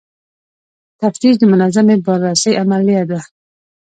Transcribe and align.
تفتیش 1.01 1.35
د 1.39 1.43
منظمې 1.51 1.95
بازرسۍ 2.05 2.53
عملیه 2.63 3.03
ده. 3.09 3.19